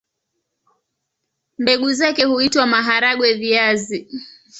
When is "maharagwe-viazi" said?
2.67-4.07